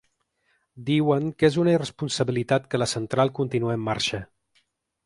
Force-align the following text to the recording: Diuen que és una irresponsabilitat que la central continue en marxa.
Diuen 0.87 1.27
que 1.41 1.47
és 1.49 1.57
una 1.65 1.75
irresponsabilitat 1.77 2.67
que 2.73 2.81
la 2.83 2.89
central 2.97 3.35
continue 3.43 3.79
en 3.81 3.89
marxa. 3.93 4.27